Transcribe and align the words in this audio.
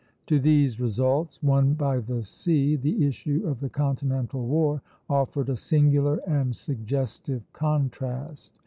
To 0.25 0.39
these 0.39 0.79
results, 0.79 1.43
won 1.43 1.75
by 1.75 1.99
the 1.99 2.23
sea, 2.23 2.75
the 2.75 3.05
issue 3.05 3.43
of 3.45 3.59
the 3.59 3.69
continental 3.69 4.47
war 4.47 4.81
offered 5.07 5.47
a 5.49 5.55
singular 5.55 6.17
and 6.25 6.55
suggestive 6.55 7.43
contrast. 7.53 8.57